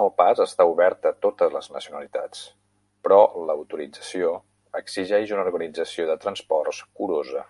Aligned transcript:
El 0.00 0.08
pas 0.20 0.40
està 0.44 0.64
obert 0.70 1.06
a 1.10 1.12
totes 1.26 1.54
les 1.56 1.68
nacionalitats, 1.74 2.42
però 3.06 3.20
l'autorització 3.52 4.34
exigeix 4.82 5.36
una 5.38 5.46
organització 5.48 6.10
de 6.12 6.20
transports 6.26 6.84
curosa. 7.02 7.48